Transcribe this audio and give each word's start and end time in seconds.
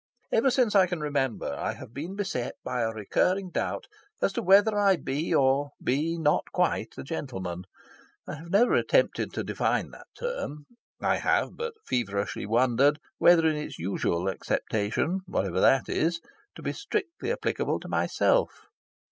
Ever 0.31 0.49
since 0.49 0.73
I 0.73 0.87
can 0.87 0.99
remember, 0.99 1.53
I 1.53 1.73
have 1.73 1.93
been 1.93 2.15
beset 2.15 2.55
by 2.63 2.81
a 2.81 2.89
recurring 2.91 3.51
doubt 3.51 3.85
as 4.19 4.33
to 4.33 4.41
whether 4.41 4.75
I 4.75 4.95
be 4.95 5.31
or 5.31 5.73
be 5.79 6.17
not 6.17 6.45
quite 6.51 6.95
a 6.97 7.03
gentleman. 7.03 7.65
I 8.25 8.33
have 8.33 8.49
never 8.49 8.73
attempted 8.73 9.31
to 9.33 9.43
define 9.43 9.91
that 9.91 10.07
term: 10.17 10.65
I 10.99 11.17
have 11.17 11.55
but 11.55 11.75
feverishly 11.85 12.47
wondered 12.47 12.97
whether 13.19 13.45
in 13.45 13.55
its 13.57 13.77
usual 13.77 14.27
acceptation 14.27 15.19
(whatever 15.27 15.59
that 15.59 15.87
is) 15.87 16.19
it 16.57 16.61
be 16.63 16.73
strictly 16.73 17.31
applicable 17.31 17.79
to 17.81 17.87
myself. 17.87 18.49